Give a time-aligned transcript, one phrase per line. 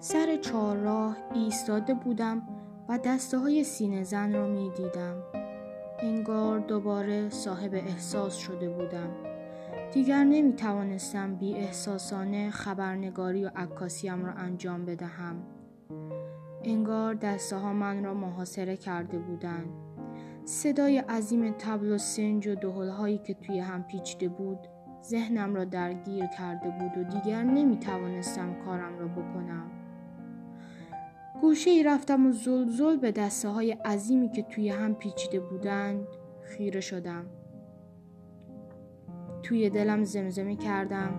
[0.00, 2.42] سر چهارراه ایستاده بودم
[2.88, 5.22] و دسته های سینه زن را می دیدم.
[5.98, 9.10] انگار دوباره صاحب احساس شده بودم.
[9.92, 15.42] دیگر نمی توانستم بی احساسانه خبرنگاری و عکاسیم را انجام بدهم.
[16.64, 19.68] انگار دسته ها من را محاصره کرده بودند.
[20.44, 24.58] صدای عظیم تبل و سنج و دهل هایی که توی هم پیچیده بود
[25.02, 29.77] ذهنم را درگیر کرده بود و دیگر نمی توانستم کارم را بکنم.
[31.40, 36.06] گوشه ای رفتم و زلزل به دسته های عظیمی که توی هم پیچیده بودند
[36.42, 37.26] خیره شدم.
[39.42, 41.14] توی دلم زمزمه کردم.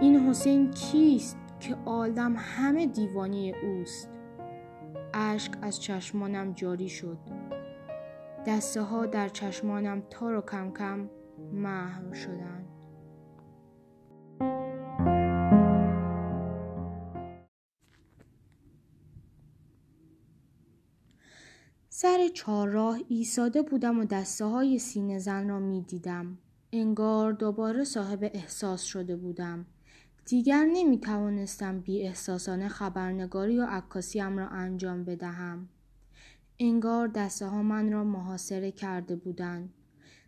[0.00, 4.10] این حسین کیست که آدم همه دیوانی اوست؟
[5.14, 7.18] اشک از چشمانم جاری شد.
[8.46, 11.08] دسته ها در چشمانم تار و کم کم
[11.52, 12.79] محو شدند
[22.02, 26.38] سر چهارراه ایستاده بودم و دسته های سینه زن را می دیدم.
[26.72, 29.66] انگار دوباره صاحب احساس شده بودم.
[30.24, 35.68] دیگر نمی توانستم بی احساسانه خبرنگاری و عکاسیم را انجام بدهم.
[36.58, 39.74] انگار دسته ها من را محاصره کرده بودند.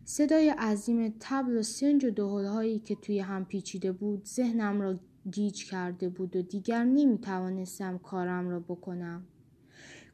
[0.05, 4.99] صدای عظیم تبل و سنج و دهل هایی که توی هم پیچیده بود ذهنم را
[5.31, 9.27] گیج کرده بود و دیگر نمی توانستم کارم را بکنم.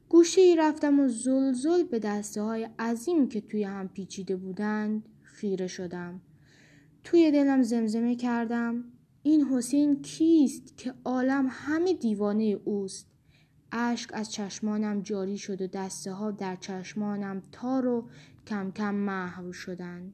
[0.09, 5.67] گوشه ای رفتم و زلزل به دسته های عظیمی که توی هم پیچیده بودند خیره
[5.67, 6.21] شدم.
[7.03, 8.83] توی دلم زمزمه کردم.
[9.23, 13.07] این حسین کیست که عالم همه دیوانه اوست؟
[13.71, 18.09] اشک از چشمانم جاری شد و دسته ها در چشمانم تار و
[18.47, 20.13] کم کم محو شدند.